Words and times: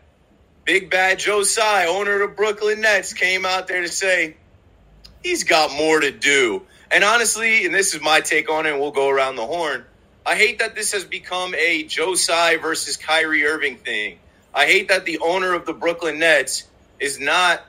Big 0.66 0.90
Bad 0.90 1.20
Joe 1.20 1.44
Tsai, 1.44 1.86
owner 1.88 2.22
of 2.22 2.30
the 2.30 2.36
Brooklyn 2.36 2.82
Nets, 2.82 3.14
came 3.14 3.46
out 3.46 3.68
there 3.68 3.82
to 3.82 3.88
say 3.88 4.36
he's 5.24 5.44
got 5.44 5.72
more 5.72 6.00
to 6.00 6.12
do. 6.12 6.64
And 6.92 7.04
honestly, 7.04 7.66
and 7.66 7.74
this 7.74 7.96
is 7.96 8.02
my 8.02 8.22
take 8.22 8.50
on 8.52 8.66
it, 8.66 8.72
and 8.72 8.80
we'll 8.80 8.92
go 8.92 9.10
around 9.10 9.36
the 9.36 9.46
horn. 9.46 9.86
I 10.26 10.36
hate 10.36 10.60
that 10.60 10.76
this 10.76 10.92
has 10.94 11.04
become 11.04 11.56
a 11.56 11.84
Joe 11.84 12.16
Tsai 12.16 12.58
versus 12.58 12.98
Kyrie 12.98 13.46
Irving 13.46 13.78
thing. 13.78 14.20
I 14.54 14.66
hate 14.66 14.90
that 14.90 15.06
the 15.06 15.20
owner 15.20 15.54
of 15.54 15.66
the 15.66 15.74
Brooklyn 15.74 16.20
Nets 16.20 16.68
is 17.00 17.20
not 17.20 17.66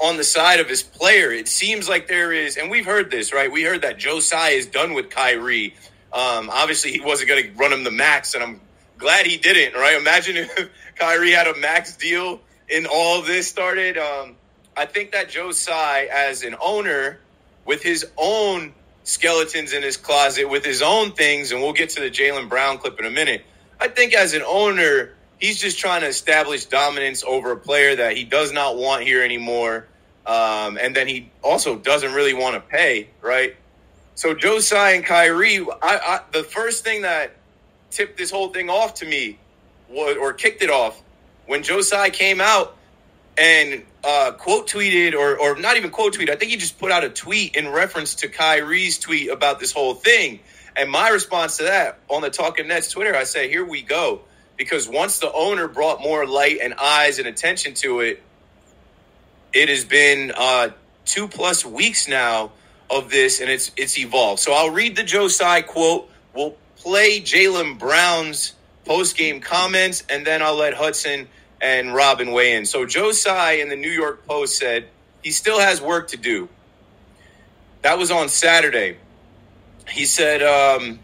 on 0.00 0.16
the 0.16 0.24
side 0.24 0.60
of 0.60 0.68
his 0.68 0.82
player. 0.82 1.32
It 1.32 1.48
seems 1.48 1.88
like 1.88 2.06
there 2.06 2.32
is, 2.32 2.56
and 2.56 2.70
we've 2.70 2.86
heard 2.86 3.10
this, 3.10 3.32
right? 3.32 3.50
We 3.50 3.62
heard 3.64 3.82
that 3.82 3.98
Joe 3.98 4.20
Tsai 4.20 4.50
is 4.50 4.66
done 4.66 4.94
with 4.94 5.10
Kyrie. 5.10 5.74
Um, 6.12 6.48
obviously, 6.50 6.92
he 6.92 7.00
wasn't 7.00 7.28
going 7.28 7.44
to 7.44 7.52
run 7.54 7.72
him 7.72 7.84
the 7.84 7.90
max, 7.90 8.34
and 8.34 8.42
I'm 8.42 8.60
glad 8.96 9.26
he 9.26 9.36
didn't, 9.36 9.78
right? 9.78 9.98
Imagine 9.98 10.36
if 10.36 10.70
Kyrie 10.96 11.32
had 11.32 11.48
a 11.48 11.56
max 11.56 11.96
deal 11.96 12.40
and 12.72 12.86
all 12.86 13.22
this 13.22 13.48
started. 13.48 13.98
Um, 13.98 14.36
I 14.78 14.86
think 14.86 15.10
that 15.10 15.28
Joe 15.28 15.50
Tsai, 15.50 16.04
as 16.04 16.44
an 16.44 16.54
owner, 16.62 17.18
with 17.64 17.82
his 17.82 18.06
own 18.16 18.72
skeletons 19.02 19.72
in 19.72 19.82
his 19.82 19.96
closet, 19.96 20.48
with 20.48 20.64
his 20.64 20.82
own 20.82 21.10
things, 21.10 21.50
and 21.50 21.60
we'll 21.60 21.72
get 21.72 21.90
to 21.90 22.00
the 22.00 22.10
Jaylen 22.10 22.48
Brown 22.48 22.78
clip 22.78 22.96
in 23.00 23.04
a 23.04 23.10
minute. 23.10 23.42
I 23.80 23.88
think 23.88 24.14
as 24.14 24.34
an 24.34 24.42
owner, 24.46 25.14
he's 25.40 25.60
just 25.60 25.80
trying 25.80 26.02
to 26.02 26.06
establish 26.06 26.66
dominance 26.66 27.24
over 27.24 27.50
a 27.50 27.56
player 27.56 27.96
that 27.96 28.16
he 28.16 28.22
does 28.22 28.52
not 28.52 28.76
want 28.76 29.02
here 29.02 29.20
anymore. 29.24 29.88
Um, 30.24 30.78
and 30.78 30.94
then 30.94 31.08
he 31.08 31.28
also 31.42 31.76
doesn't 31.76 32.12
really 32.12 32.34
want 32.34 32.54
to 32.54 32.60
pay, 32.60 33.08
right? 33.20 33.56
So 34.14 34.32
Joe 34.32 34.60
Tsai 34.60 34.92
and 34.92 35.04
Kyrie, 35.04 35.58
I, 35.58 35.66
I, 35.82 36.20
the 36.30 36.44
first 36.44 36.84
thing 36.84 37.02
that 37.02 37.32
tipped 37.90 38.16
this 38.16 38.30
whole 38.30 38.50
thing 38.50 38.70
off 38.70 38.94
to 38.94 39.06
me, 39.06 39.38
was, 39.88 40.16
or 40.20 40.34
kicked 40.34 40.62
it 40.62 40.70
off, 40.70 41.02
when 41.46 41.64
Joe 41.64 41.80
Tsai 41.80 42.10
came 42.10 42.40
out 42.40 42.76
and 43.36 43.82
uh, 44.08 44.32
quote 44.32 44.66
tweeted, 44.66 45.12
or 45.12 45.38
or 45.38 45.60
not 45.60 45.76
even 45.76 45.90
quote 45.90 46.14
tweet. 46.14 46.30
I 46.30 46.36
think 46.36 46.50
he 46.50 46.56
just 46.56 46.78
put 46.78 46.90
out 46.90 47.04
a 47.04 47.10
tweet 47.10 47.56
in 47.56 47.68
reference 47.68 48.14
to 48.16 48.28
Kyrie's 48.28 48.98
tweet 48.98 49.28
about 49.30 49.60
this 49.60 49.72
whole 49.72 49.94
thing. 49.94 50.40
And 50.74 50.90
my 50.90 51.10
response 51.10 51.58
to 51.58 51.64
that 51.64 51.98
on 52.08 52.22
the 52.22 52.30
Talking 52.30 52.68
Nets 52.68 52.90
Twitter, 52.90 53.14
I 53.14 53.24
say, 53.24 53.50
here 53.50 53.66
we 53.66 53.82
go. 53.82 54.22
Because 54.56 54.88
once 54.88 55.18
the 55.18 55.30
owner 55.30 55.68
brought 55.68 56.00
more 56.00 56.26
light 56.26 56.58
and 56.62 56.74
eyes 56.74 57.18
and 57.18 57.28
attention 57.28 57.74
to 57.74 58.00
it, 58.00 58.22
it 59.52 59.68
has 59.68 59.84
been 59.84 60.32
uh, 60.34 60.70
two 61.04 61.28
plus 61.28 61.64
weeks 61.64 62.08
now 62.08 62.52
of 62.90 63.10
this, 63.10 63.40
and 63.40 63.50
it's 63.50 63.70
it's 63.76 63.98
evolved. 63.98 64.40
So 64.40 64.52
I'll 64.52 64.70
read 64.70 64.96
the 64.96 65.04
Joe 65.04 65.28
Tsai 65.28 65.62
quote. 65.62 66.08
We'll 66.34 66.56
play 66.76 67.20
Jaylen 67.20 67.78
Brown's 67.78 68.54
post 68.86 69.18
game 69.18 69.40
comments, 69.40 70.02
and 70.08 70.26
then 70.26 70.40
I'll 70.40 70.56
let 70.56 70.72
Hudson 70.72 71.28
and 71.60 71.94
Robin 71.94 72.32
weigh 72.32 72.54
in. 72.54 72.66
So 72.66 72.86
Joe 72.86 73.12
Tsai 73.12 73.52
in 73.54 73.68
the 73.68 73.76
New 73.76 73.90
York 73.90 74.26
Post 74.26 74.56
said 74.58 74.88
he 75.22 75.30
still 75.30 75.60
has 75.60 75.80
work 75.80 76.08
to 76.08 76.16
do. 76.16 76.48
That 77.82 77.98
was 77.98 78.10
on 78.10 78.28
Saturday. 78.28 78.96
He 79.88 80.04
said, 80.04 80.42
um, 80.42 80.98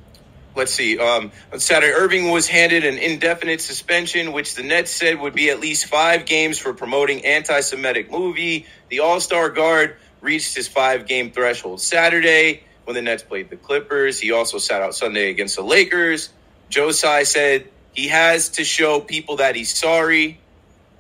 let's 0.54 0.72
see, 0.72 0.98
um, 0.98 1.32
on 1.52 1.60
Saturday, 1.60 1.92
Irving 1.92 2.30
was 2.30 2.46
handed 2.46 2.84
an 2.84 2.98
indefinite 2.98 3.60
suspension, 3.60 4.32
which 4.32 4.54
the 4.54 4.62
Nets 4.62 4.90
said 4.90 5.20
would 5.20 5.34
be 5.34 5.50
at 5.50 5.60
least 5.60 5.86
five 5.86 6.26
games 6.26 6.58
for 6.58 6.74
promoting 6.74 7.24
anti 7.24 7.60
Semitic 7.60 8.10
movie. 8.10 8.66
The 8.88 9.00
All 9.00 9.20
Star 9.20 9.50
guard 9.50 9.96
reached 10.20 10.54
his 10.54 10.68
five 10.68 11.06
game 11.06 11.30
threshold 11.30 11.80
Saturday 11.80 12.64
when 12.84 12.94
the 12.94 13.02
Nets 13.02 13.22
played 13.22 13.50
the 13.50 13.56
Clippers. 13.56 14.18
He 14.20 14.32
also 14.32 14.58
sat 14.58 14.82
out 14.82 14.94
Sunday 14.94 15.30
against 15.30 15.56
the 15.56 15.62
Lakers. 15.62 16.30
Joe 16.68 16.90
Tsai 16.90 17.22
said 17.22 17.68
he 17.92 18.08
has 18.08 18.50
to 18.50 18.64
show 18.64 19.00
people 19.00 19.36
that 19.36 19.54
he's 19.54 19.74
sorry. 19.74 20.40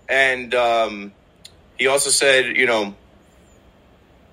And 0.08 0.54
um, 0.54 1.12
he 1.78 1.86
also 1.86 2.10
said, 2.10 2.56
you 2.56 2.66
know, 2.66 2.94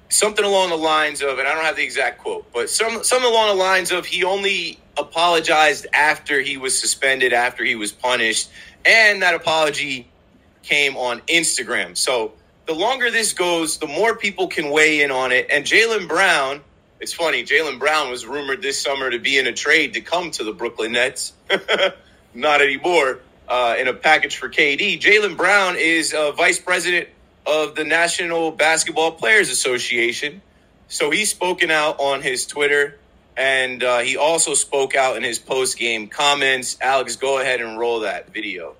something 0.10 0.44
along 0.44 0.70
the 0.70 0.78
lines 0.78 1.22
of, 1.22 1.40
and 1.40 1.48
I 1.48 1.54
don't 1.54 1.64
have 1.64 1.78
the 1.78 1.84
exact 1.84 2.20
quote, 2.20 2.52
but 2.54 2.70
some 2.70 3.04
something 3.04 3.30
along 3.30 3.56
the 3.56 3.64
lines 3.64 3.92
of 3.92 4.06
he 4.06 4.24
only 4.24 4.80
apologized 4.98 5.88
after 5.94 6.42
he 6.42 6.58
was 6.58 6.78
suspended, 6.78 7.34
after 7.34 7.64
he 7.64 7.76
was 7.76 7.92
punished, 7.92 8.50
and 8.86 9.22
that 9.22 9.34
apology 9.34 10.08
came 10.64 10.98
on 10.98 11.22
Instagram. 11.22 11.98
So 11.98 12.34
the 12.68 12.74
longer 12.74 13.10
this 13.10 13.34
goes, 13.34 13.78
the 13.78 13.88
more 13.88 14.16
people 14.16 14.48
can 14.48 14.70
weigh 14.70 15.02
in 15.02 15.12
on 15.12 15.32
it. 15.32 15.48
And 15.50 15.66
Jaylen 15.66 16.08
Brown, 16.08 16.62
it's 17.00 17.14
funny, 17.14 17.44
Jaylen 17.44 17.80
Brown 17.80 18.10
was 18.10 18.26
rumored 18.26 18.62
this 18.62 18.80
summer 18.80 19.10
to 19.10 19.20
be 19.20 19.38
in 19.38 19.48
a 19.48 19.54
trade 19.54 19.94
to 19.94 20.02
come 20.02 20.32
to 20.32 20.44
the 20.44 20.54
Brooklyn 20.54 20.92
Nets. 20.94 21.34
Not 22.34 22.62
anymore. 22.62 23.20
Uh, 23.52 23.76
in 23.78 23.90
a 23.90 23.94
package 23.94 24.38
for 24.38 24.48
KD. 24.48 24.98
Jaylen 24.98 25.36
Brown 25.36 25.76
is 25.78 26.14
uh, 26.14 26.32
vice 26.32 26.58
president 26.58 27.10
of 27.46 27.76
the 27.76 27.84
National 27.84 28.50
Basketball 28.50 29.12
Players 29.12 29.50
Association. 29.50 30.42
So 30.88 31.12
he's 31.12 31.32
spoken 31.32 31.70
out 31.70 32.00
on 32.00 32.22
his 32.22 32.48
Twitter, 32.48 32.98
and 33.36 33.84
uh, 33.84 34.00
he 34.00 34.16
also 34.16 34.54
spoke 34.54 34.96
out 34.96 35.18
in 35.18 35.24
his 35.24 35.38
post 35.38 35.78
game 35.78 36.08
comments. 36.08 36.78
Alex, 36.80 37.18
go 37.18 37.42
ahead 37.42 37.60
and 37.60 37.78
roll 37.78 38.00
that 38.00 38.34
video. 38.34 38.78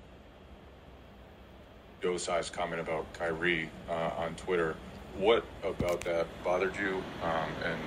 Joe 2.02 2.16
Tsai's 2.16 2.48
comment 2.48 2.80
about 2.80 3.12
Kyrie 3.12 3.68
uh, 3.90 4.12
on 4.16 4.34
Twitter. 4.36 4.74
What 5.18 5.44
about 5.62 6.00
that 6.06 6.26
bothered 6.42 6.78
you? 6.78 7.04
Um, 7.22 7.50
and 7.62 7.78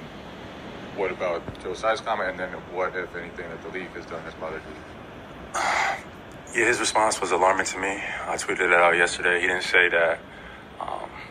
what 0.95 1.09
about 1.09 1.41
Joe 1.63 1.73
Tsai's 1.73 1.99
comment? 1.99 2.29
And 2.29 2.39
then 2.39 2.51
what, 2.75 2.95
if 2.95 3.15
anything, 3.15 3.49
that 3.49 3.63
the 3.63 3.69
league 3.69 3.89
has 3.95 4.05
done 4.05 4.21
has 4.21 4.35
bothered 4.35 4.61
you? 4.61 6.01
Yeah, 6.53 6.65
his 6.65 6.79
response 6.79 7.19
was 7.19 7.31
alarming 7.31 7.65
to 7.67 7.79
me. 7.79 7.89
I 8.27 8.35
tweeted 8.37 8.61
it 8.61 8.73
out 8.73 8.95
yesterday. 8.95 9.41
He 9.41 9.47
didn't 9.47 9.63
say 9.63 9.89
that 9.89 10.19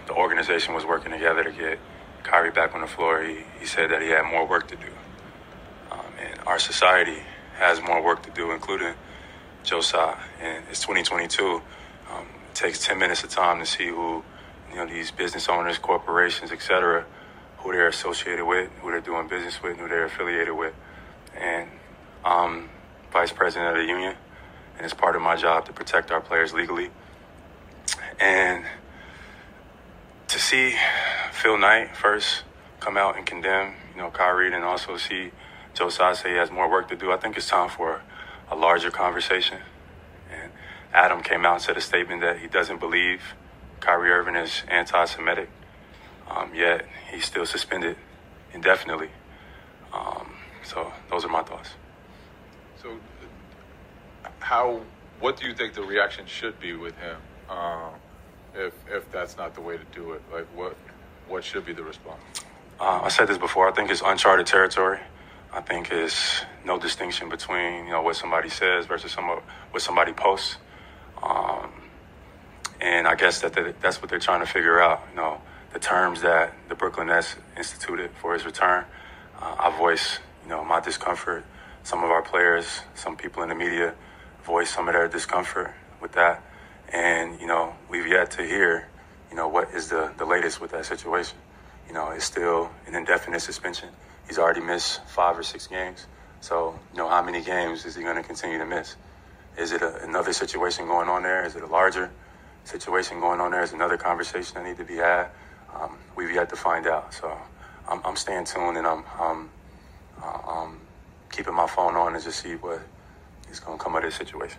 the 0.07 0.13
organization 0.13 0.75
was 0.75 0.85
working 0.85 1.13
together 1.13 1.45
to 1.45 1.53
get 1.53 1.79
Kyrie 2.23 2.51
back 2.51 2.75
on 2.75 2.81
the 2.81 2.87
floor, 2.87 3.23
he, 3.23 3.39
he 3.61 3.67
said 3.67 3.91
that 3.91 4.03
he 4.03 4.09
had 4.09 4.23
more 4.25 4.47
work 4.47 4.69
to 4.69 4.77
do. 4.77 4.89
Um, 5.91 6.07
and 6.21 6.41
our 6.47 6.59
society 6.59 7.19
has 7.57 7.81
more 7.83 8.03
work 8.03 8.23
to 8.25 8.31
do, 8.31 8.51
including 8.51 8.95
Tsai. 9.63 10.19
And 10.41 10.65
it's 10.71 10.81
2022. 10.81 11.47
Um, 11.47 12.27
it 12.51 12.55
takes 12.55 12.85
10 12.85 12.99
minutes 12.99 13.25
of 13.25 13.31
time 13.31 13.59
to 13.61 13.67
see 13.67 13.89
who, 13.89 14.23
you 14.71 14.77
know, 14.77 14.87
these 14.87 15.11
business 15.11 15.49
owners, 15.49 15.79
corporations, 15.79 16.51
etc., 16.51 17.05
who 17.59 17.73
they're 17.73 17.89
associated 17.89 18.45
with, 18.45 18.71
who 18.81 18.91
they're 18.91 19.01
doing 19.01 19.29
business 19.29 19.63
with, 19.63 19.77
who 19.77 19.89
they're 19.89 20.07
affiliated 20.07 20.55
with. 20.55 20.75
And 21.39 21.69
I'm 22.25 22.69
vice 23.13 23.33
president 23.33 23.77
of 23.77 23.83
the 23.83 23.89
union, 23.89 24.17
and 24.77 24.85
it's 24.85 24.95
part 24.95 25.17
of 25.17 25.23
my 25.23 25.37
job 25.37 25.67
to 25.67 25.73
protect 25.73 26.11
our 26.11 26.21
players 26.21 26.53
legally. 26.53 26.91
And 28.21 28.65
to 30.29 30.39
see 30.39 30.75
Phil 31.33 31.59
Knight 31.59 31.97
first 31.97 32.45
come 32.81 32.97
out 32.97 33.17
and 33.17 33.25
condemn, 33.25 33.75
you 33.93 34.01
know, 34.01 34.11
Kyrie, 34.11 34.53
and 34.53 34.65
also 34.65 34.97
see 34.97 35.31
Joe 35.75 35.89
Tsai 35.89 36.15
has 36.29 36.51
more 36.51 36.71
work 36.71 36.89
to 36.89 36.97
do, 36.97 37.13
I 37.13 37.17
think 37.17 37.37
it's 37.37 37.49
time 37.49 37.69
for 37.69 38.03
a 38.51 38.57
larger 38.57 38.91
conversation. 38.91 39.59
And 40.31 40.53
Adam 40.93 41.23
came 41.23 41.45
out 41.45 41.55
and 41.55 41.63
said 41.63 41.77
a 41.77 41.81
statement 41.81 42.21
that 42.21 42.39
he 42.39 42.47
doesn't 42.47 42.81
believe 42.81 43.21
Kyrie 43.81 44.11
Irving 44.11 44.37
is 44.37 44.63
anti-Semitic, 44.69 45.49
um, 46.29 46.55
yet 46.55 46.87
he's 47.13 47.25
still 47.25 47.47
suspended 47.47 47.97
indefinitely. 48.53 49.11
Um, 49.93 50.35
so 50.63 50.93
those 51.11 51.25
are 51.25 51.29
my 51.29 51.43
thoughts. 51.43 51.71
So, 52.83 52.97
how? 54.41 54.81
What 55.21 55.37
do 55.37 55.47
you 55.47 55.55
think 55.55 55.75
the 55.75 55.83
reaction 55.83 56.27
should 56.27 56.59
be 56.61 56.75
with 56.75 56.97
him? 56.99 57.17
Um, 57.49 57.93
if 58.55 58.73
if 58.89 59.11
that's 59.11 59.37
not 59.37 59.55
the 59.55 59.61
way 59.61 59.77
to 59.77 59.85
do 59.93 60.13
it, 60.13 60.23
like 60.33 60.47
what 60.55 60.77
what 61.29 61.45
should 61.45 61.67
be 61.67 61.73
the 61.73 61.83
response? 61.83 62.21
Uh, 62.81 63.01
I 63.03 63.09
said 63.09 63.29
this 63.29 63.39
before. 63.39 63.69
I 63.69 63.73
think 63.73 63.91
it's 63.91 64.03
uncharted 64.05 64.47
territory. 64.47 64.99
I 65.53 65.61
think 65.61 65.93
it's 65.93 66.43
no 66.65 66.79
distinction 66.79 67.29
between 67.29 67.85
you 67.87 67.91
know 67.91 68.03
what 68.03 68.17
somebody 68.17 68.49
says 68.49 68.87
versus 68.87 69.13
some 69.13 69.27
what 69.27 69.83
somebody 69.83 70.13
posts. 70.13 70.57
Um, 71.23 71.71
and 72.81 73.07
I 73.07 73.15
guess 73.15 73.41
that 73.41 73.55
that's 73.81 74.01
what 74.03 74.11
they're 74.11 74.19
trying 74.19 74.41
to 74.41 74.47
figure 74.47 74.81
out. 74.81 75.03
You 75.11 75.17
know, 75.17 75.41
the 75.73 75.79
terms 75.79 76.23
that 76.23 76.55
the 76.69 76.75
Brooklyn 76.75 77.07
Nets 77.07 77.37
instituted 77.57 78.11
for 78.21 78.35
his 78.35 78.45
return. 78.45 78.85
Uh, 79.41 79.57
I 79.59 79.79
voice 79.79 80.19
you 80.43 80.51
know 80.51 80.65
my 80.65 80.81
discomfort. 80.81 81.45
Some 81.83 82.03
of 82.03 82.11
our 82.11 82.23
players, 82.23 82.81
some 82.95 83.15
people 83.15 83.43
in 83.43 83.51
the 83.51 83.55
media, 83.55 83.95
voice 84.45 84.71
some 84.71 84.89
of 84.89 84.95
their 84.95 85.09
discomfort 85.09 85.73
with 86.01 86.13
that. 86.13 86.43
And, 86.93 87.41
you 87.41 87.47
know, 87.47 87.75
we've 87.89 88.07
yet 88.07 88.31
to 88.33 88.43
hear, 88.43 88.89
you 89.31 89.37
know, 89.37 89.49
what 89.49 89.71
is 89.71 89.89
the, 89.89 90.13
the 90.19 90.25
latest 90.25 90.61
with 90.61 90.71
that 90.73 90.87
situation. 90.87 91.39
You 91.89 91.95
know, 91.95 92.11
it's 92.11 92.25
still 92.25 92.71
an 92.87 92.95
indefinite 92.95 93.41
suspension. 93.41 93.89
He's 94.27 94.39
already 94.39 94.61
missed 94.61 95.05
five 95.07 95.39
or 95.39 95.43
six 95.43 95.67
games. 95.67 96.07
So, 96.41 96.79
you 96.93 96.99
know, 96.99 97.09
how 97.09 97.23
many 97.23 97.43
games 97.43 97.85
is 97.85 97.97
he 97.97 98.03
going 98.03 98.17
to 98.17 98.23
continue 98.23 98.59
to 98.59 98.67
miss? 98.67 98.97
Is 99.57 99.73
it 99.73 99.83
a, 99.83 100.03
another 100.05 100.33
situation 100.33 100.87
going 100.87 101.09
on 101.09 101.23
there? 101.23 101.45
Is 101.45 101.57
it 101.57 101.63
a 101.63 101.67
larger 101.67 102.11
situation 102.65 103.21
going 103.21 103.41
on 103.41 103.51
there? 103.51 103.63
Is 103.63 103.73
another 103.73 103.97
conversation 103.97 104.55
that 104.55 104.65
need 104.65 104.77
to 104.77 104.85
be 104.85 104.97
had? 104.97 105.29
Um, 105.75 105.97
we've 106.17 106.33
yet 106.33 106.49
to 106.51 106.57
find 106.57 106.87
out. 106.87 107.15
So 107.15 107.37
I'm, 107.89 108.01
I'm 108.05 108.17
staying 108.17 108.45
tuned 108.45 108.77
and 108.77 108.87
I'm, 108.87 109.05
I'm, 109.19 109.51
uh, 110.23 110.39
I'm 110.47 110.81
keeping 111.31 111.55
my 111.55 111.67
phone 111.67 111.97
on 111.97 112.13
to 112.13 112.21
just 112.21 112.41
see 112.41 112.55
what 112.55 112.81
is 114.07 114.19
going 114.19 114.27
to 114.27 114.33
come 114.33 114.43
of 114.43 114.49
this 114.49 114.59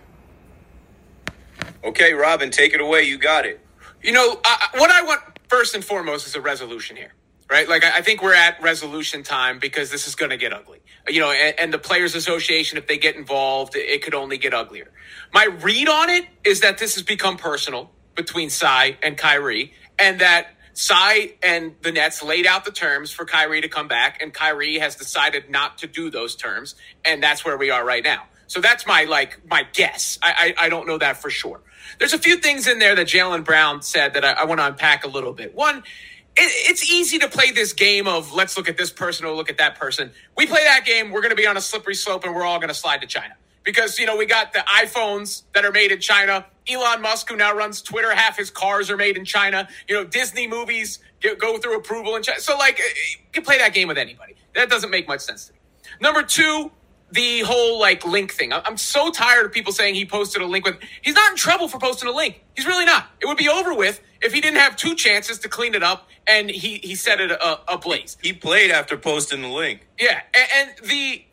Okay, 1.84 2.12
Robin, 2.14 2.50
take 2.50 2.74
it 2.74 2.80
away. 2.80 3.02
You 3.02 3.18
got 3.18 3.46
it. 3.46 3.60
You 4.02 4.12
know, 4.12 4.40
I, 4.44 4.68
what 4.74 4.90
I 4.90 5.02
want 5.02 5.20
first 5.48 5.74
and 5.74 5.84
foremost 5.84 6.26
is 6.26 6.34
a 6.34 6.40
resolution 6.40 6.96
here, 6.96 7.12
right? 7.50 7.68
Like, 7.68 7.84
I, 7.84 7.98
I 7.98 8.02
think 8.02 8.22
we're 8.22 8.34
at 8.34 8.60
resolution 8.62 9.22
time 9.22 9.58
because 9.58 9.90
this 9.90 10.06
is 10.06 10.14
going 10.14 10.30
to 10.30 10.36
get 10.36 10.52
ugly. 10.52 10.80
You 11.08 11.20
know, 11.20 11.30
and, 11.30 11.58
and, 11.58 11.72
the 11.72 11.78
Players 11.78 12.14
Association, 12.14 12.78
if 12.78 12.88
they 12.88 12.98
get 12.98 13.16
involved, 13.16 13.76
it 13.76 14.02
could 14.02 14.14
only 14.14 14.38
get 14.38 14.52
uglier. 14.52 14.90
My 15.32 15.44
read 15.44 15.88
on 15.88 16.10
it 16.10 16.26
is 16.44 16.60
that 16.60 16.78
this 16.78 16.94
has 16.94 17.04
become 17.04 17.36
personal 17.36 17.90
between 18.16 18.50
Tsai 18.50 18.96
and 19.02 19.16
Kyrie, 19.16 19.72
and 19.98 20.20
that 20.20 20.48
Tsai 20.74 21.34
and 21.42 21.74
the 21.82 21.92
Nets 21.92 22.22
laid 22.22 22.46
out 22.46 22.64
the 22.64 22.72
terms 22.72 23.12
for 23.12 23.24
Kyrie 23.24 23.60
to 23.60 23.68
come 23.68 23.88
back, 23.88 24.20
and 24.20 24.34
Kyrie 24.34 24.78
has 24.78 24.96
decided 24.96 25.48
not 25.48 25.78
to 25.78 25.86
do 25.86 26.10
those 26.10 26.34
terms, 26.34 26.74
and 27.04 27.22
that's 27.22 27.44
where 27.44 27.56
we 27.56 27.70
are 27.70 27.84
right 27.84 28.02
now. 28.02 28.24
So 28.46 28.60
that's 28.60 28.86
my 28.86 29.04
like 29.04 29.40
my 29.48 29.66
guess. 29.72 30.18
I 30.22 30.54
I, 30.58 30.66
I 30.66 30.68
don't 30.68 30.86
know 30.86 30.98
that 30.98 31.16
for 31.18 31.30
sure. 31.30 31.60
There's 31.98 32.12
a 32.12 32.18
few 32.18 32.36
things 32.36 32.66
in 32.66 32.78
there 32.78 32.94
that 32.94 33.06
Jaylen 33.06 33.44
Brown 33.44 33.82
said 33.82 34.14
that 34.14 34.24
I, 34.24 34.32
I 34.32 34.44
want 34.44 34.60
to 34.60 34.66
unpack 34.66 35.04
a 35.04 35.08
little 35.08 35.32
bit. 35.32 35.54
One, 35.54 35.78
it, 35.78 36.70
it's 36.70 36.90
easy 36.90 37.18
to 37.20 37.28
play 37.28 37.50
this 37.50 37.72
game 37.72 38.06
of 38.06 38.32
let's 38.32 38.56
look 38.56 38.68
at 38.68 38.76
this 38.76 38.90
person 38.90 39.26
or 39.26 39.34
look 39.34 39.50
at 39.50 39.58
that 39.58 39.78
person. 39.78 40.10
We 40.36 40.46
play 40.46 40.64
that 40.64 40.84
game, 40.84 41.10
we're 41.10 41.22
going 41.22 41.30
to 41.30 41.36
be 41.36 41.46
on 41.46 41.56
a 41.56 41.60
slippery 41.60 41.94
slope, 41.94 42.24
and 42.24 42.34
we're 42.34 42.44
all 42.44 42.58
going 42.58 42.68
to 42.68 42.74
slide 42.74 43.00
to 43.02 43.06
China 43.06 43.34
because 43.64 43.98
you 43.98 44.06
know 44.06 44.16
we 44.16 44.26
got 44.26 44.52
the 44.52 44.60
iPhones 44.60 45.42
that 45.54 45.64
are 45.64 45.72
made 45.72 45.92
in 45.92 46.00
China. 46.00 46.46
Elon 46.68 47.00
Musk, 47.00 47.28
who 47.28 47.36
now 47.36 47.54
runs 47.54 47.80
Twitter, 47.80 48.12
half 48.14 48.36
his 48.36 48.50
cars 48.50 48.90
are 48.90 48.96
made 48.96 49.16
in 49.16 49.24
China. 49.24 49.68
You 49.88 49.94
know, 49.94 50.04
Disney 50.04 50.46
movies 50.46 50.98
go 51.38 51.58
through 51.58 51.76
approval 51.76 52.16
in 52.16 52.22
China. 52.22 52.40
So 52.40 52.56
like, 52.56 52.78
eh, 52.80 52.82
eh, 52.82 53.18
you 53.18 53.32
can 53.32 53.44
play 53.44 53.58
that 53.58 53.72
game 53.72 53.88
with 53.88 53.98
anybody. 53.98 54.34
That 54.54 54.68
doesn't 54.68 54.90
make 54.90 55.06
much 55.06 55.20
sense 55.20 55.46
to 55.46 55.52
me. 55.52 55.58
Number 56.00 56.22
two, 56.22 56.70
the 57.10 57.40
whole 57.40 57.78
like 57.78 58.04
link 58.04 58.32
thing. 58.32 58.52
I'm 58.52 58.76
so 58.76 59.10
tired 59.10 59.46
of 59.46 59.52
people 59.52 59.72
saying 59.72 59.94
he 59.94 60.04
posted 60.04 60.42
a 60.42 60.46
link 60.46 60.64
with. 60.64 60.76
He's 61.02 61.14
not 61.14 61.30
in 61.30 61.36
trouble 61.36 61.68
for 61.68 61.78
posting 61.78 62.08
a 62.08 62.12
link. 62.12 62.42
He's 62.54 62.66
really 62.66 62.84
not. 62.84 63.06
It 63.20 63.26
would 63.26 63.36
be 63.38 63.48
over 63.48 63.74
with 63.74 64.00
if 64.22 64.32
he 64.32 64.40
didn't 64.40 64.58
have 64.58 64.76
two 64.76 64.94
chances 64.94 65.38
to 65.40 65.48
clean 65.48 65.74
it 65.74 65.82
up 65.82 66.08
and 66.26 66.50
he 66.50 66.78
he 66.78 66.94
set 66.94 67.20
it 67.20 67.30
ablaze. 67.68 68.16
He 68.22 68.32
played 68.32 68.70
after 68.70 68.96
posting 68.96 69.42
the 69.42 69.48
link. 69.48 69.86
Yeah, 69.98 70.20
and, 70.34 70.68
and 70.68 70.88
the 70.88 71.24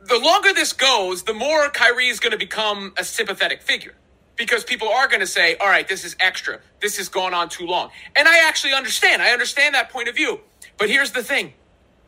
the 0.00 0.18
longer 0.18 0.52
this 0.52 0.72
goes, 0.72 1.24
the 1.24 1.34
more 1.34 1.68
Kyrie 1.70 2.08
is 2.08 2.20
going 2.20 2.32
to 2.32 2.38
become 2.38 2.94
a 2.96 3.04
sympathetic 3.04 3.62
figure 3.62 3.94
because 4.36 4.64
people 4.64 4.88
are 4.88 5.08
going 5.08 5.20
to 5.20 5.26
say, 5.26 5.56
"All 5.56 5.68
right, 5.68 5.86
this 5.86 6.04
is 6.04 6.16
extra. 6.20 6.60
This 6.80 6.96
has 6.98 7.08
gone 7.08 7.34
on 7.34 7.48
too 7.48 7.66
long." 7.66 7.90
And 8.16 8.28
I 8.28 8.46
actually 8.48 8.72
understand. 8.72 9.22
I 9.22 9.32
understand 9.32 9.74
that 9.74 9.90
point 9.90 10.08
of 10.08 10.14
view. 10.14 10.40
But 10.78 10.88
here's 10.88 11.12
the 11.12 11.22
thing 11.22 11.54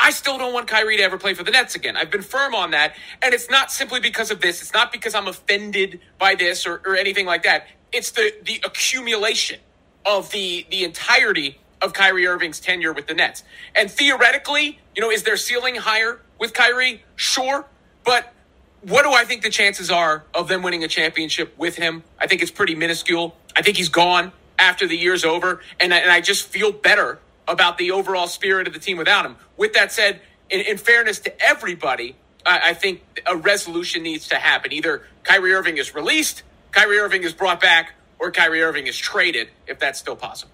I 0.02 0.10
still 0.10 0.36
don't 0.36 0.52
want 0.52 0.66
Kyrie 0.66 0.96
to 0.96 1.02
ever 1.04 1.16
play 1.16 1.32
for 1.32 1.44
the 1.44 1.52
Nets 1.52 1.76
again. 1.76 1.96
I've 1.96 2.10
been 2.10 2.22
firm 2.22 2.56
on 2.56 2.72
that. 2.72 2.96
And 3.22 3.32
it's 3.32 3.48
not 3.48 3.70
simply 3.70 4.00
because 4.00 4.32
of 4.32 4.40
this. 4.40 4.60
It's 4.60 4.72
not 4.72 4.90
because 4.90 5.14
I'm 5.14 5.28
offended 5.28 6.00
by 6.18 6.34
this 6.34 6.66
or, 6.66 6.82
or 6.84 6.96
anything 6.96 7.24
like 7.24 7.44
that. 7.44 7.68
It's 7.92 8.10
the, 8.10 8.34
the 8.44 8.60
accumulation 8.64 9.60
of 10.04 10.32
the, 10.32 10.66
the 10.72 10.82
entirety 10.82 11.60
of 11.80 11.92
Kyrie 11.92 12.26
Irving's 12.26 12.58
tenure 12.58 12.92
with 12.92 13.06
the 13.06 13.14
Nets. 13.14 13.44
And 13.76 13.88
theoretically, 13.88 14.80
you 14.96 15.00
know, 15.00 15.10
is 15.10 15.22
their 15.22 15.36
ceiling 15.36 15.76
higher 15.76 16.20
with 16.36 16.52
Kyrie? 16.52 17.04
Sure. 17.14 17.64
But 18.04 18.32
what 18.80 19.04
do 19.04 19.12
I 19.12 19.24
think 19.24 19.42
the 19.42 19.50
chances 19.50 19.88
are 19.88 20.24
of 20.34 20.48
them 20.48 20.62
winning 20.62 20.82
a 20.82 20.88
championship 20.88 21.56
with 21.56 21.76
him? 21.76 22.02
I 22.18 22.26
think 22.26 22.42
it's 22.42 22.50
pretty 22.50 22.74
minuscule. 22.74 23.36
I 23.54 23.62
think 23.62 23.76
he's 23.76 23.88
gone 23.88 24.32
after 24.58 24.88
the 24.88 24.96
year's 24.96 25.24
over. 25.24 25.60
And 25.78 25.94
I, 25.94 25.98
and 25.98 26.10
I 26.10 26.20
just 26.20 26.48
feel 26.48 26.72
better 26.72 27.20
about 27.48 27.78
the 27.78 27.90
overall 27.90 28.26
spirit 28.26 28.66
of 28.66 28.72
the 28.72 28.78
team 28.78 28.96
without 28.96 29.24
him. 29.26 29.36
With 29.56 29.72
that 29.74 29.92
said, 29.92 30.20
in, 30.50 30.60
in 30.60 30.78
fairness 30.78 31.18
to 31.20 31.42
everybody, 31.42 32.16
I, 32.46 32.70
I, 32.70 32.74
think 32.74 33.02
a 33.26 33.36
resolution 33.36 34.02
needs 34.02 34.28
to 34.28 34.36
happen. 34.36 34.72
Either 34.72 35.02
Kyrie 35.24 35.52
Irving 35.52 35.78
is 35.78 35.94
released, 35.94 36.42
Kyrie 36.70 36.98
Irving 36.98 37.22
is 37.22 37.32
brought 37.32 37.60
back, 37.60 37.92
or 38.18 38.30
Kyrie 38.30 38.62
Irving 38.62 38.86
is 38.86 38.96
traded, 38.96 39.48
if 39.66 39.78
that's 39.78 39.98
still 39.98 40.16
possible. 40.16 40.52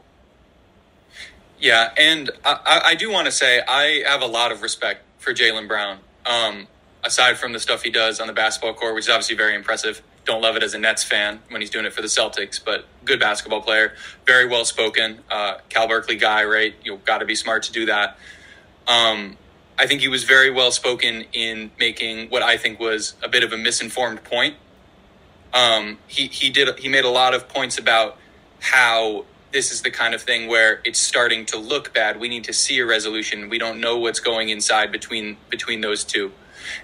Yeah, 1.60 1.92
and 1.96 2.30
I, 2.44 2.80
I 2.84 2.94
do 2.94 3.10
want 3.10 3.26
to 3.26 3.32
say 3.32 3.60
I 3.66 4.04
have 4.06 4.22
a 4.22 4.26
lot 4.26 4.52
of 4.52 4.62
respect 4.62 5.02
for 5.18 5.34
Jaylen 5.34 5.66
Brown. 5.66 5.98
Um, 6.24 6.68
aside 7.04 7.38
from 7.38 7.52
the 7.52 7.60
stuff 7.60 7.82
he 7.82 7.90
does 7.90 8.20
on 8.20 8.26
the 8.26 8.32
basketball 8.32 8.74
court, 8.74 8.94
which 8.94 9.04
is 9.04 9.10
obviously 9.10 9.36
very 9.36 9.54
impressive. 9.54 10.02
Don't 10.28 10.42
love 10.42 10.56
it 10.56 10.62
as 10.62 10.74
a 10.74 10.78
Nets 10.78 11.02
fan 11.02 11.40
when 11.48 11.62
he's 11.62 11.70
doing 11.70 11.86
it 11.86 11.94
for 11.94 12.02
the 12.02 12.06
Celtics, 12.06 12.62
but 12.62 12.84
good 13.06 13.18
basketball 13.18 13.62
player, 13.62 13.94
very 14.26 14.46
well 14.46 14.66
spoken. 14.66 15.20
Uh, 15.30 15.54
Cal 15.70 15.88
Berkeley 15.88 16.16
guy, 16.16 16.44
right? 16.44 16.74
You've 16.84 17.02
got 17.06 17.18
to 17.18 17.24
be 17.24 17.34
smart 17.34 17.62
to 17.62 17.72
do 17.72 17.86
that. 17.86 18.18
Um, 18.86 19.38
I 19.78 19.86
think 19.86 20.02
he 20.02 20.08
was 20.08 20.24
very 20.24 20.50
well 20.50 20.70
spoken 20.70 21.24
in 21.32 21.70
making 21.78 22.28
what 22.28 22.42
I 22.42 22.58
think 22.58 22.78
was 22.78 23.14
a 23.22 23.28
bit 23.30 23.42
of 23.42 23.54
a 23.54 23.56
misinformed 23.56 24.22
point. 24.22 24.56
Um, 25.54 25.96
he 26.06 26.26
he 26.26 26.50
did 26.50 26.78
he 26.78 26.90
made 26.90 27.06
a 27.06 27.10
lot 27.10 27.32
of 27.32 27.48
points 27.48 27.78
about 27.78 28.18
how 28.60 29.24
this 29.52 29.72
is 29.72 29.82
the 29.82 29.90
kind 29.90 30.14
of 30.14 30.22
thing 30.22 30.48
where 30.48 30.80
it's 30.84 30.98
starting 30.98 31.46
to 31.46 31.58
look 31.58 31.94
bad. 31.94 32.20
We 32.20 32.28
need 32.28 32.44
to 32.44 32.52
see 32.52 32.78
a 32.78 32.86
resolution. 32.86 33.48
We 33.48 33.58
don't 33.58 33.80
know 33.80 33.98
what's 33.98 34.20
going 34.20 34.50
inside 34.50 34.92
between 34.92 35.36
between 35.48 35.80
those 35.80 36.04
two. 36.04 36.32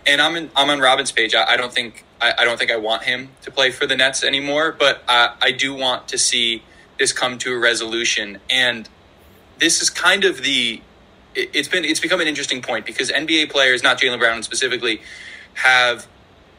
And 0.06 0.20
I'm 0.20 0.36
in, 0.36 0.50
I'm 0.56 0.70
on 0.70 0.80
Robin's 0.80 1.12
page. 1.12 1.34
I, 1.34 1.44
I 1.52 1.56
don't 1.56 1.72
think 1.72 2.04
I, 2.20 2.32
I, 2.38 2.44
don't 2.44 2.58
think 2.58 2.70
I 2.70 2.76
want 2.76 3.02
him 3.02 3.30
to 3.42 3.50
play 3.50 3.70
for 3.70 3.86
the 3.86 3.96
Nets 3.96 4.24
anymore, 4.24 4.72
but 4.72 5.02
I, 5.06 5.34
I 5.42 5.50
do 5.50 5.74
want 5.74 6.08
to 6.08 6.18
see 6.18 6.62
this 6.98 7.12
come 7.12 7.36
to 7.38 7.52
a 7.52 7.58
resolution. 7.58 8.38
And 8.48 8.88
this 9.58 9.82
is 9.82 9.90
kind 9.90 10.24
of 10.24 10.42
the 10.42 10.80
it, 11.34 11.50
it's 11.52 11.68
been 11.68 11.84
it's 11.84 12.00
become 12.00 12.20
an 12.20 12.28
interesting 12.28 12.62
point 12.62 12.86
because 12.86 13.10
NBA 13.10 13.50
players, 13.50 13.82
not 13.82 13.98
Jaylen 13.98 14.18
Brown 14.18 14.42
specifically, 14.42 15.02
have 15.54 16.06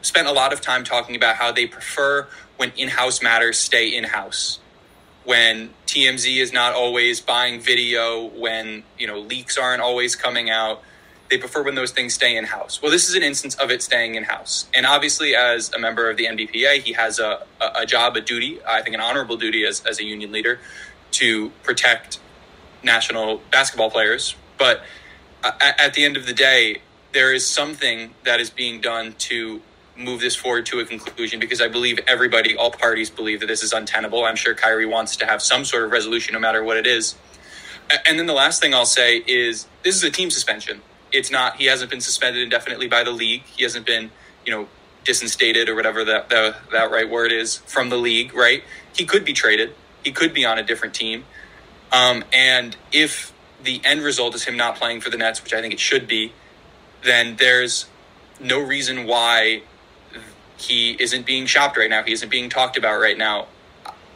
spent 0.02 0.28
a 0.28 0.32
lot 0.32 0.52
of 0.52 0.60
time 0.60 0.84
talking 0.84 1.16
about 1.16 1.36
how 1.36 1.50
they 1.50 1.66
prefer 1.66 2.28
when 2.56 2.70
in-house 2.76 3.22
matters 3.22 3.58
stay 3.58 3.88
in-house. 3.88 4.60
When 5.26 5.70
TMZ 5.86 6.40
is 6.40 6.52
not 6.52 6.72
always 6.72 7.20
buying 7.20 7.60
video, 7.60 8.24
when 8.24 8.84
you 8.98 9.06
know 9.06 9.18
leaks 9.18 9.58
aren't 9.58 9.82
always 9.82 10.16
coming 10.16 10.48
out. 10.48 10.82
They 11.28 11.38
prefer 11.38 11.64
when 11.64 11.74
those 11.74 11.90
things 11.90 12.14
stay 12.14 12.36
in 12.36 12.44
house. 12.44 12.80
Well, 12.80 12.92
this 12.92 13.08
is 13.08 13.16
an 13.16 13.24
instance 13.24 13.56
of 13.56 13.72
it 13.72 13.82
staying 13.82 14.14
in 14.14 14.22
house. 14.22 14.66
And 14.72 14.86
obviously, 14.86 15.34
as 15.34 15.72
a 15.72 15.78
member 15.78 16.08
of 16.08 16.16
the 16.16 16.26
NBPA, 16.26 16.82
he 16.82 16.92
has 16.92 17.18
a, 17.18 17.44
a, 17.60 17.84
job, 17.84 18.14
a 18.14 18.20
duty, 18.20 18.60
I 18.64 18.80
think 18.80 18.94
an 18.94 19.00
honorable 19.00 19.36
duty 19.36 19.66
as, 19.66 19.84
as 19.84 19.98
a 19.98 20.04
union 20.04 20.30
leader 20.30 20.60
to 21.12 21.50
protect 21.64 22.20
national 22.84 23.40
basketball 23.50 23.90
players. 23.90 24.36
But 24.56 24.82
uh, 25.42 25.50
at, 25.60 25.80
at 25.80 25.94
the 25.94 26.04
end 26.04 26.16
of 26.16 26.26
the 26.26 26.32
day, 26.32 26.82
there 27.12 27.34
is 27.34 27.44
something 27.44 28.14
that 28.22 28.38
is 28.38 28.48
being 28.48 28.80
done 28.80 29.16
to 29.18 29.60
move 29.96 30.20
this 30.20 30.36
forward 30.36 30.66
to 30.66 30.80
a 30.80 30.84
conclusion 30.84 31.40
because 31.40 31.60
I 31.60 31.68
believe 31.68 31.98
everybody, 32.06 32.56
all 32.56 32.70
parties 32.70 33.10
believe 33.10 33.40
that 33.40 33.46
this 33.46 33.62
is 33.62 33.72
untenable. 33.72 34.24
I'm 34.24 34.36
sure 34.36 34.54
Kyrie 34.54 34.86
wants 34.86 35.16
to 35.16 35.26
have 35.26 35.42
some 35.42 35.64
sort 35.64 35.84
of 35.84 35.90
resolution 35.90 36.34
no 36.34 36.38
matter 36.38 36.62
what 36.62 36.76
it 36.76 36.86
is. 36.86 37.16
And 38.06 38.18
then 38.18 38.26
the 38.26 38.34
last 38.34 38.60
thing 38.60 38.74
I'll 38.74 38.84
say 38.84 39.18
is 39.26 39.66
this 39.82 39.94
is 39.94 40.02
a 40.02 40.10
team 40.10 40.30
suspension. 40.30 40.82
It's 41.12 41.30
not, 41.30 41.56
he 41.56 41.66
hasn't 41.66 41.90
been 41.90 42.00
suspended 42.00 42.42
indefinitely 42.42 42.88
by 42.88 43.04
the 43.04 43.12
league. 43.12 43.42
He 43.44 43.62
hasn't 43.62 43.86
been, 43.86 44.10
you 44.44 44.52
know, 44.52 44.68
disinstated 45.04 45.68
or 45.68 45.74
whatever 45.74 46.04
that, 46.04 46.28
that 46.28 46.90
right 46.90 47.08
word 47.08 47.30
is 47.30 47.58
from 47.58 47.90
the 47.90 47.96
league, 47.96 48.34
right? 48.34 48.64
He 48.94 49.04
could 49.04 49.24
be 49.24 49.32
traded. 49.32 49.74
He 50.04 50.10
could 50.10 50.34
be 50.34 50.44
on 50.44 50.58
a 50.58 50.62
different 50.62 50.94
team. 50.94 51.24
Um, 51.92 52.24
and 52.32 52.76
if 52.92 53.32
the 53.62 53.80
end 53.84 54.02
result 54.02 54.34
is 54.34 54.44
him 54.44 54.56
not 54.56 54.76
playing 54.76 55.00
for 55.00 55.10
the 55.10 55.16
Nets, 55.16 55.42
which 55.42 55.54
I 55.54 55.60
think 55.60 55.72
it 55.72 55.80
should 55.80 56.08
be, 56.08 56.32
then 57.04 57.36
there's 57.36 57.86
no 58.40 58.60
reason 58.60 59.06
why 59.06 59.62
he 60.58 60.96
isn't 61.00 61.26
being 61.26 61.46
shopped 61.46 61.76
right 61.76 61.90
now. 61.90 62.02
He 62.02 62.12
isn't 62.12 62.28
being 62.28 62.48
talked 62.48 62.76
about 62.76 63.00
right 63.00 63.18
now. 63.18 63.46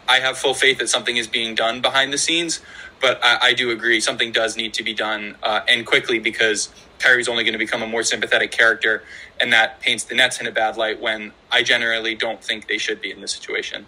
I 0.08 0.20
have 0.20 0.36
full 0.36 0.54
faith 0.54 0.78
that 0.78 0.88
something 0.88 1.16
is 1.16 1.28
being 1.28 1.54
done 1.54 1.80
behind 1.80 2.12
the 2.12 2.18
scenes, 2.18 2.60
but 3.00 3.20
I, 3.22 3.38
I 3.48 3.54
do 3.54 3.70
agree 3.70 4.00
something 4.00 4.32
does 4.32 4.56
need 4.56 4.74
to 4.74 4.82
be 4.82 4.92
done 4.92 5.36
uh, 5.42 5.60
and 5.68 5.86
quickly 5.86 6.18
because 6.18 6.70
Kyrie's 6.98 7.28
only 7.28 7.44
going 7.44 7.52
to 7.52 7.58
become 7.58 7.82
a 7.82 7.86
more 7.86 8.02
sympathetic 8.02 8.50
character, 8.50 9.02
and 9.38 9.52
that 9.52 9.80
paints 9.80 10.04
the 10.04 10.14
Nets 10.14 10.40
in 10.40 10.46
a 10.46 10.52
bad 10.52 10.76
light 10.76 11.00
when 11.00 11.32
I 11.50 11.62
generally 11.62 12.14
don't 12.14 12.42
think 12.42 12.68
they 12.68 12.78
should 12.78 13.00
be 13.00 13.10
in 13.10 13.20
this 13.20 13.32
situation. 13.32 13.86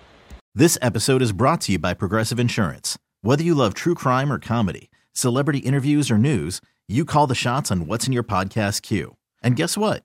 This 0.55 0.79
episode 0.81 1.23
is 1.23 1.33
brought 1.33 1.63
to 1.63 1.73
you 1.73 1.79
by 1.79 1.95
Progressive 1.95 2.39
Insurance. 2.39 2.99
Whether 3.23 3.43
you 3.43 3.55
love 3.55 3.75
true 3.75 3.95
crime 3.95 4.33
or 4.33 4.39
comedy, 4.39 4.91
celebrity 5.13 5.59
interviews 5.61 6.11
or 6.11 6.19
news, 6.19 6.61
you 6.89 7.05
call 7.05 7.27
the 7.27 7.35
shots 7.35 7.71
on 7.71 7.87
what's 7.87 8.07
in 8.07 8.13
your 8.13 8.25
podcast 8.25 8.83
queue. 8.83 9.17
And 9.43 9.57
guess 9.57 9.77
what? 9.77 10.05